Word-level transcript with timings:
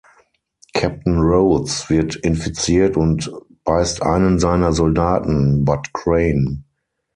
Captain 0.73 1.19
Rhodes 1.19 1.87
wird 1.91 2.15
infiziert 2.15 2.97
und 2.97 3.31
beißt 3.65 4.01
einen 4.01 4.39
seiner 4.39 4.73
Soldaten, 4.73 5.63
Bud 5.63 5.93
Crain. 5.93 6.63